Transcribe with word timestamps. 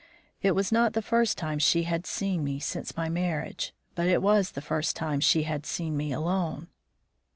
It 0.41 0.55
was 0.55 0.71
not 0.71 0.93
the 0.93 1.01
first 1.03 1.37
time 1.37 1.59
she 1.59 1.83
had 1.83 2.07
seen 2.07 2.43
me 2.43 2.57
since 2.59 2.97
my 2.97 3.07
marriage, 3.07 3.71
but 3.93 4.07
it 4.07 4.23
was 4.23 4.53
the 4.53 4.59
first 4.59 4.95
time 4.95 5.19
she 5.19 5.43
had 5.43 5.63
seen 5.63 5.95
me 5.95 6.11
alone. 6.11 6.69